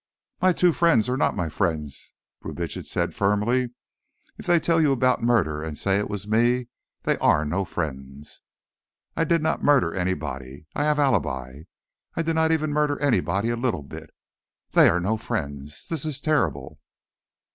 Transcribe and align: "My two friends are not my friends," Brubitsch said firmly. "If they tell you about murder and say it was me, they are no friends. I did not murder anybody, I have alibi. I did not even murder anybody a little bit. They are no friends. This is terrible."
"My 0.41 0.51
two 0.51 0.73
friends 0.73 1.07
are 1.09 1.15
not 1.15 1.35
my 1.35 1.47
friends," 1.47 2.11
Brubitsch 2.41 2.87
said 2.87 3.13
firmly. 3.13 3.69
"If 4.35 4.47
they 4.47 4.59
tell 4.59 4.81
you 4.81 4.91
about 4.91 5.21
murder 5.21 5.61
and 5.61 5.77
say 5.77 5.99
it 5.99 6.09
was 6.09 6.27
me, 6.27 6.69
they 7.03 7.19
are 7.19 7.45
no 7.45 7.65
friends. 7.65 8.41
I 9.15 9.25
did 9.25 9.43
not 9.43 9.61
murder 9.63 9.93
anybody, 9.93 10.65
I 10.73 10.85
have 10.85 10.97
alibi. 10.97 11.65
I 12.15 12.23
did 12.23 12.33
not 12.33 12.51
even 12.51 12.71
murder 12.73 12.99
anybody 12.99 13.51
a 13.51 13.55
little 13.55 13.83
bit. 13.83 14.09
They 14.71 14.89
are 14.89 14.99
no 14.99 15.17
friends. 15.17 15.85
This 15.87 16.03
is 16.03 16.19
terrible." 16.19 16.79